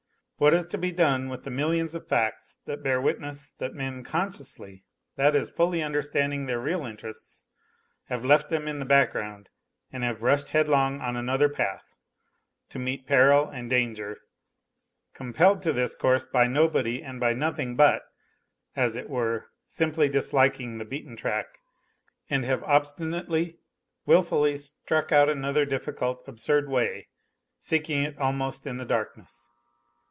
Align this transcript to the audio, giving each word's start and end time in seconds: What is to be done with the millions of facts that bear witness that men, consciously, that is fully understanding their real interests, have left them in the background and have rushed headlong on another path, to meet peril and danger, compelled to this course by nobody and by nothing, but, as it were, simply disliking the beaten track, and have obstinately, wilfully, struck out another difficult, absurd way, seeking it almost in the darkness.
What 0.41 0.55
is 0.55 0.65
to 0.73 0.77
be 0.79 0.91
done 0.91 1.29
with 1.29 1.43
the 1.43 1.51
millions 1.51 1.93
of 1.93 2.07
facts 2.07 2.57
that 2.65 2.81
bear 2.81 2.99
witness 2.99 3.51
that 3.59 3.75
men, 3.75 4.03
consciously, 4.03 4.83
that 5.15 5.35
is 5.35 5.51
fully 5.51 5.83
understanding 5.83 6.47
their 6.47 6.59
real 6.59 6.83
interests, 6.83 7.45
have 8.05 8.25
left 8.25 8.49
them 8.49 8.67
in 8.67 8.79
the 8.79 8.85
background 8.85 9.49
and 9.91 10.03
have 10.03 10.23
rushed 10.23 10.49
headlong 10.49 10.99
on 10.99 11.15
another 11.15 11.47
path, 11.47 11.95
to 12.69 12.79
meet 12.79 13.05
peril 13.05 13.49
and 13.49 13.69
danger, 13.69 14.17
compelled 15.13 15.61
to 15.61 15.71
this 15.71 15.95
course 15.95 16.25
by 16.25 16.47
nobody 16.47 17.03
and 17.03 17.19
by 17.19 17.33
nothing, 17.35 17.75
but, 17.75 18.01
as 18.75 18.95
it 18.95 19.11
were, 19.11 19.51
simply 19.67 20.09
disliking 20.09 20.79
the 20.79 20.85
beaten 20.85 21.15
track, 21.15 21.45
and 22.31 22.45
have 22.45 22.63
obstinately, 22.63 23.59
wilfully, 24.07 24.55
struck 24.57 25.11
out 25.11 25.29
another 25.29 25.65
difficult, 25.65 26.23
absurd 26.27 26.67
way, 26.67 27.09
seeking 27.59 28.01
it 28.01 28.17
almost 28.17 28.65
in 28.65 28.77
the 28.77 28.85
darkness. 28.85 29.47